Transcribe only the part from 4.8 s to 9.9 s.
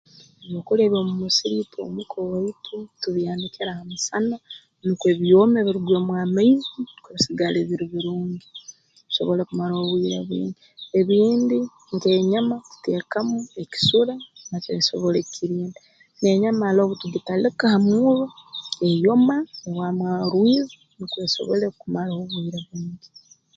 nukwo byome birugwemu amaizi nukwo bisigale biri birungi bisobole kumara